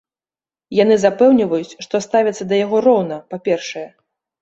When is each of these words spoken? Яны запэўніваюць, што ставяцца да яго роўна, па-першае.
Яны 0.83 0.95
запэўніваюць, 1.03 1.77
што 1.87 2.03
ставяцца 2.07 2.43
да 2.51 2.63
яго 2.65 2.83
роўна, 2.91 3.25
па-першае. 3.37 3.89